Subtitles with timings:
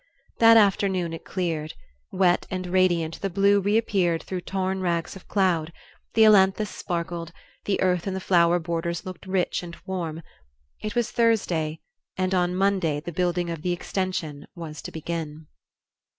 [0.39, 1.75] That afternoon it cleared.
[2.11, 5.71] Wet and radiant the blue reappeared through torn rags of cloud;
[6.15, 7.31] the ailanthus sparkled;
[7.65, 10.23] the earth in the flower borders looked rich and warm.
[10.81, 11.81] It was Thursday,
[12.17, 15.45] and on Monday the building of the extension was to begin.